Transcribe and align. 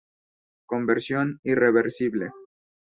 Conversión 0.65 1.39
irreversible. 1.43 2.31